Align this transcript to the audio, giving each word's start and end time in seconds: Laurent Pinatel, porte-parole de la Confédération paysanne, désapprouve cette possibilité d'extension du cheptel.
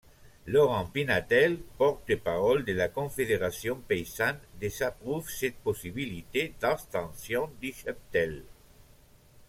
Laurent 0.47 0.87
Pinatel, 0.87 1.59
porte-parole 1.77 2.65
de 2.65 2.73
la 2.73 2.87
Confédération 2.87 3.79
paysanne, 3.87 4.39
désapprouve 4.59 5.29
cette 5.29 5.57
possibilité 5.57 6.55
d'extension 6.59 7.51
du 7.61 7.71
cheptel. 7.71 8.43